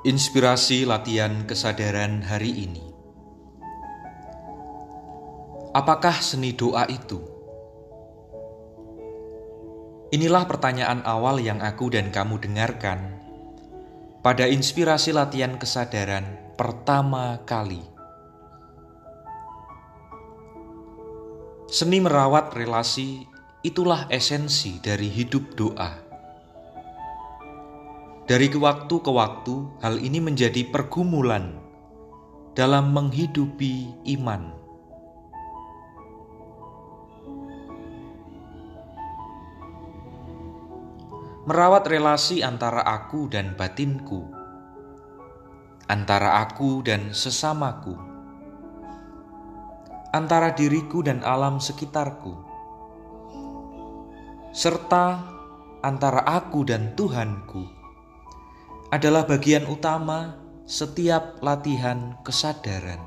Inspirasi 0.00 0.88
latihan 0.88 1.44
kesadaran 1.44 2.24
hari 2.24 2.64
ini. 2.64 2.80
Apakah 5.76 6.24
seni 6.24 6.56
doa 6.56 6.88
itu? 6.88 7.20
Inilah 10.08 10.48
pertanyaan 10.48 11.04
awal 11.04 11.44
yang 11.44 11.60
aku 11.60 11.92
dan 11.92 12.08
kamu 12.08 12.40
dengarkan 12.40 13.20
pada 14.24 14.48
inspirasi 14.48 15.12
latihan 15.12 15.60
kesadaran 15.60 16.56
pertama 16.56 17.44
kali. 17.44 17.84
Seni 21.68 22.00
merawat 22.00 22.56
relasi 22.56 23.28
itulah 23.60 24.08
esensi 24.08 24.80
dari 24.80 25.12
hidup 25.12 25.52
doa. 25.52 26.09
Dari 28.30 28.46
waktu 28.54 28.94
ke 29.02 29.10
waktu, 29.10 29.82
hal 29.82 29.98
ini 29.98 30.22
menjadi 30.22 30.62
pergumulan 30.70 31.58
dalam 32.54 32.94
menghidupi 32.94 34.06
iman. 34.14 34.54
Merawat 41.42 41.90
relasi 41.90 42.46
antara 42.46 42.86
aku 42.86 43.26
dan 43.26 43.58
batinku, 43.58 44.22
antara 45.90 46.46
aku 46.46 46.86
dan 46.86 47.10
sesamaku, 47.10 47.98
antara 50.14 50.54
diriku 50.54 51.02
dan 51.02 51.18
alam 51.26 51.58
sekitarku, 51.58 52.38
serta 54.54 55.18
antara 55.82 56.22
aku 56.22 56.62
dan 56.62 56.94
Tuhanku 56.94 57.79
adalah 58.90 59.22
bagian 59.26 59.66
utama 59.70 60.34
setiap 60.66 61.38
latihan 61.40 62.18
kesadaran. 62.26 62.98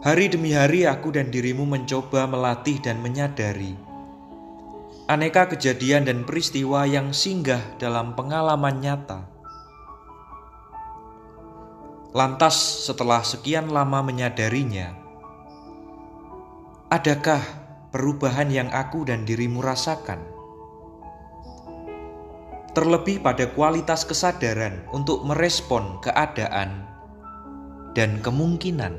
Hari 0.00 0.32
demi 0.32 0.56
hari 0.56 0.88
aku 0.88 1.12
dan 1.12 1.28
dirimu 1.28 1.68
mencoba 1.68 2.24
melatih 2.24 2.80
dan 2.80 3.04
menyadari 3.04 3.90
aneka 5.10 5.50
kejadian 5.50 6.06
dan 6.06 6.22
peristiwa 6.22 6.86
yang 6.86 7.10
singgah 7.10 7.58
dalam 7.82 8.14
pengalaman 8.14 8.78
nyata. 8.78 9.26
Lantas 12.14 12.86
setelah 12.86 13.26
sekian 13.26 13.74
lama 13.74 14.06
menyadarinya, 14.06 14.94
adakah 16.94 17.42
perubahan 17.90 18.54
yang 18.54 18.70
aku 18.70 19.02
dan 19.02 19.26
dirimu 19.26 19.58
rasakan? 19.58 20.39
Terlebih 22.72 23.22
pada 23.22 23.50
kualitas 23.50 24.06
kesadaran 24.06 24.86
untuk 24.94 25.26
merespon 25.26 25.98
keadaan 26.02 26.86
dan 27.94 28.22
kemungkinan. 28.22 28.94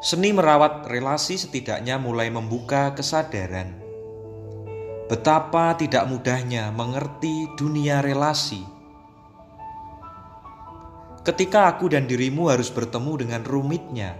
Seni 0.00 0.30
merawat 0.30 0.86
relasi 0.86 1.34
setidaknya 1.34 1.98
mulai 1.98 2.30
membuka 2.30 2.94
kesadaran 2.94 3.86
betapa 5.06 5.78
tidak 5.78 6.02
mudahnya 6.10 6.74
mengerti 6.74 7.46
dunia 7.54 8.02
relasi. 8.02 8.58
Ketika 11.22 11.70
aku 11.70 11.90
dan 11.90 12.10
dirimu 12.10 12.50
harus 12.50 12.70
bertemu 12.70 13.26
dengan 13.26 13.42
rumitnya 13.46 14.14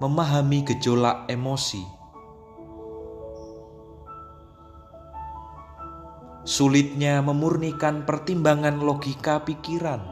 memahami 0.00 0.64
gejolak 0.68 1.28
emosi 1.28 2.01
sulitnya 6.42 7.22
memurnikan 7.22 8.02
pertimbangan 8.02 8.82
logika 8.82 9.46
pikiran, 9.46 10.02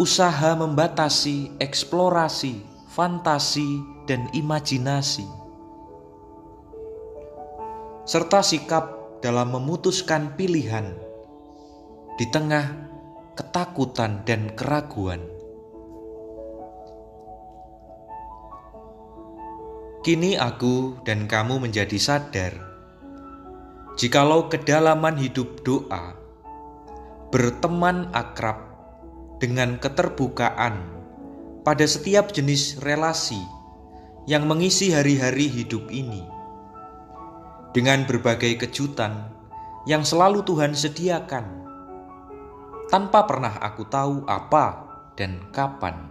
usaha 0.00 0.56
membatasi 0.56 1.60
eksplorasi, 1.60 2.64
fantasi, 2.88 3.84
dan 4.08 4.32
imajinasi, 4.32 5.28
serta 8.08 8.40
sikap 8.40 9.20
dalam 9.20 9.52
memutuskan 9.52 10.32
pilihan 10.40 10.96
di 12.16 12.24
tengah 12.32 12.64
ketakutan 13.36 14.24
dan 14.24 14.52
keraguan. 14.56 15.20
Kini 20.04 20.36
aku 20.36 21.00
dan 21.00 21.24
kamu 21.24 21.64
menjadi 21.64 21.96
sadar 21.96 22.73
Jikalau 23.94 24.50
kedalaman 24.50 25.14
hidup 25.14 25.62
doa 25.62 26.18
berteman 27.30 28.10
akrab 28.10 28.58
dengan 29.38 29.78
keterbukaan 29.78 30.82
pada 31.62 31.86
setiap 31.86 32.34
jenis 32.34 32.82
relasi 32.82 33.38
yang 34.26 34.50
mengisi 34.50 34.90
hari-hari 34.90 35.46
hidup 35.46 35.86
ini, 35.94 36.26
dengan 37.70 38.02
berbagai 38.02 38.66
kejutan 38.66 39.30
yang 39.86 40.02
selalu 40.02 40.42
Tuhan 40.42 40.74
sediakan, 40.74 41.46
tanpa 42.90 43.30
pernah 43.30 43.62
aku 43.62 43.86
tahu 43.86 44.26
apa 44.26 44.90
dan 45.14 45.38
kapan. 45.54 46.10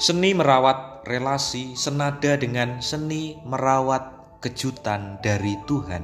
Seni 0.00 0.32
merawat 0.32 0.95
relasi 1.06 1.78
senada 1.78 2.34
dengan 2.34 2.82
seni 2.82 3.38
merawat 3.46 4.10
kejutan 4.42 5.22
dari 5.22 5.54
Tuhan. 5.62 6.02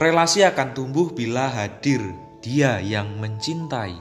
Relasi 0.00 0.44
akan 0.48 0.72
tumbuh 0.72 1.12
bila 1.12 1.52
hadir 1.52 2.00
Dia 2.40 2.80
yang 2.80 3.20
mencintai, 3.20 3.92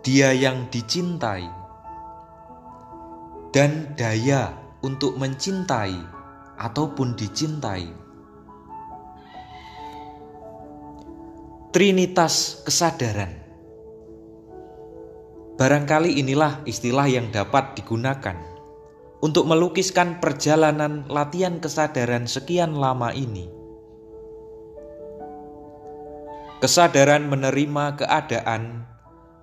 Dia 0.00 0.32
yang 0.32 0.72
dicintai, 0.72 1.44
dan 3.52 3.92
daya 4.00 4.56
untuk 4.80 5.20
mencintai 5.20 5.96
ataupun 6.56 7.12
dicintai. 7.18 7.84
Trinitas 11.68 12.64
kesadaran 12.64 13.47
Barangkali 15.58 16.22
inilah 16.22 16.62
istilah 16.70 17.10
yang 17.10 17.34
dapat 17.34 17.74
digunakan 17.74 18.38
untuk 19.18 19.50
melukiskan 19.50 20.22
perjalanan 20.22 21.02
latihan 21.10 21.58
kesadaran 21.58 22.30
sekian 22.30 22.78
lama 22.78 23.10
ini. 23.10 23.50
Kesadaran 26.62 27.26
menerima 27.26 27.98
keadaan 27.98 28.86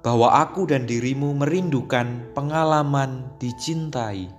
bahwa 0.08 0.40
aku 0.40 0.64
dan 0.72 0.88
dirimu 0.88 1.36
merindukan 1.36 2.32
pengalaman 2.32 3.36
dicintai. 3.36 4.32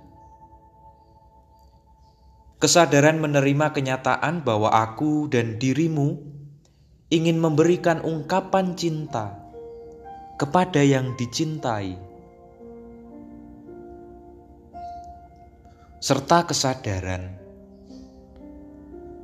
Kesadaran 2.57 3.21
menerima 3.21 3.69
kenyataan 3.77 4.41
bahwa 4.41 4.73
aku 4.73 5.29
dan 5.29 5.61
dirimu 5.61 6.25
ingin 7.13 7.37
memberikan 7.37 8.01
ungkapan 8.01 8.73
cinta 8.73 9.46
kepada 10.37 10.85
yang 10.85 11.17
dicintai, 11.17 11.97
serta 15.97 16.45
kesadaran 16.45 17.33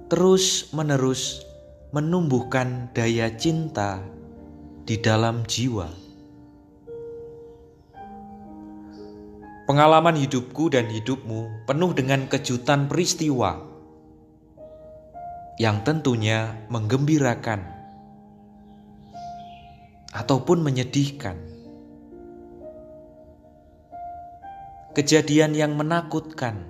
terus-menerus 0.10 1.42
menumbuhkan 1.90 2.94
daya 2.94 3.34
cinta 3.34 4.02
di 4.86 4.98
dalam 5.02 5.42
jiwa. 5.46 5.90
Pengalaman 9.70 10.14
hidupku 10.18 10.70
dan 10.70 10.86
hidupmu 10.90 11.66
penuh 11.66 11.98
dengan 11.98 12.30
kejutan 12.30 12.86
peristiwa 12.86 13.58
yang 15.58 15.82
tentunya 15.82 16.58
menggembirakan 16.70 17.73
ataupun 20.14 20.62
menyedihkan. 20.62 21.36
Kejadian 24.94 25.58
yang 25.58 25.74
menakutkan 25.74 26.70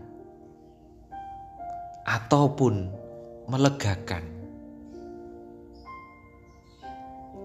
ataupun 2.07 2.87
melegakan. 3.51 4.23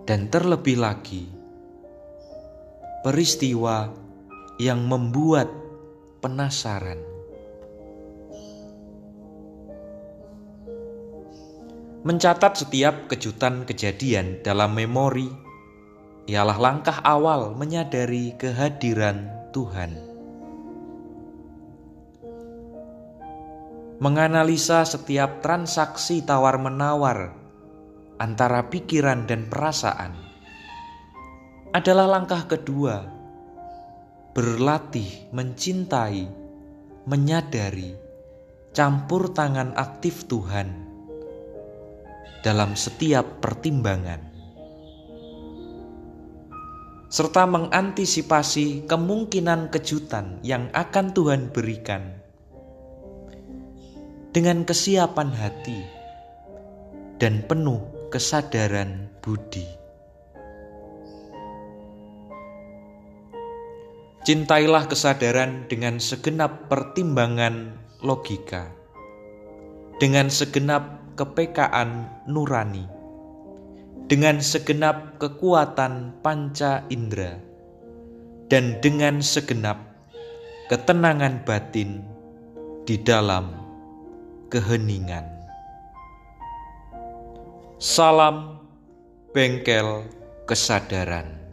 Dan 0.07 0.31
terlebih 0.33 0.79
lagi, 0.81 1.29
peristiwa 3.05 3.93
yang 4.57 4.87
membuat 4.87 5.51
penasaran. 6.23 6.97
Mencatat 12.07 12.65
setiap 12.65 13.11
kejutan 13.11 13.69
kejadian 13.69 14.41
dalam 14.41 14.73
memori 14.73 15.48
ialah 16.29 16.61
langkah 16.61 17.01
awal 17.01 17.57
menyadari 17.57 18.37
kehadiran 18.37 19.49
Tuhan. 19.49 19.97
Menganalisa 23.99 24.85
setiap 24.85 25.41
transaksi 25.41 26.21
tawar-menawar 26.21 27.33
antara 28.21 28.69
pikiran 28.69 29.25
dan 29.25 29.49
perasaan 29.49 30.13
adalah 31.73 32.21
langkah 32.21 32.45
kedua. 32.45 33.17
Berlatih 34.37 35.33
mencintai, 35.35 36.29
menyadari 37.09 37.91
campur 38.71 39.35
tangan 39.35 39.75
aktif 39.75 40.29
Tuhan 40.31 40.87
dalam 42.47 42.79
setiap 42.79 43.43
pertimbangan 43.43 44.38
serta 47.09 47.49
mengantisipasi 47.49 48.85
kemungkinan 48.85 49.73
kejutan 49.73 50.45
yang 50.45 50.69
akan 50.77 51.17
Tuhan 51.17 51.49
berikan. 51.49 52.21
Dengan 54.29 54.69
kesiapan 54.69 55.33
hati 55.33 55.81
dan 57.17 57.41
penuh 57.49 57.81
kesadaran 58.13 59.09
budi. 59.25 59.65
Cintailah 64.29 64.85
kesadaran 64.93 65.65
dengan 65.73 65.97
segenap 65.97 66.69
pertimbangan 66.69 67.73
logika, 68.05 68.69
dengan 69.97 70.29
segenap 70.29 71.17
kepekaan 71.17 72.05
nurani 72.29 72.98
dengan 74.09 74.41
segenap 74.41 75.21
kekuatan 75.21 76.17
panca 76.25 76.81
indera 76.89 77.37
dan 78.49 78.81
dengan 78.81 79.21
segenap 79.21 79.77
ketenangan 80.73 81.45
batin 81.45 82.01
di 82.89 82.97
dalam 82.97 83.53
keheningan. 84.49 85.29
Salam 87.77 88.65
bengkel 89.37 90.09
kesadaran. 90.49 91.48